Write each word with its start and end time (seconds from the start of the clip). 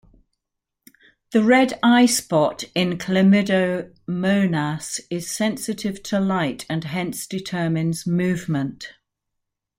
The 1.29 1.43
red 1.43 1.77
eye 1.83 2.07
spot 2.07 2.63
in 2.73 2.97
chlamydomonas 2.97 4.99
is 5.11 5.29
sensitive 5.29 6.01
to 6.01 6.19
light 6.19 6.65
and 6.67 6.85
hence 6.85 7.27
determines 7.27 8.07
movement. 8.07 8.93